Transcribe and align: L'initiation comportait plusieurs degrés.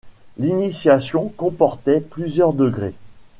L'initiation 0.39 1.27
comportait 1.37 2.01
plusieurs 2.01 2.53
degrés. 2.53 2.95